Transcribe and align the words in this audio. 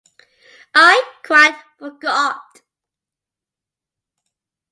I 0.73 0.99
quite 1.23 1.53
forgot! 1.77 2.63